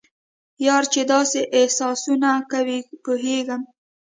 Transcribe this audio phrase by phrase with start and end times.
[0.67, 3.61] یار چې داسې احسانونه کوي پوهیږم.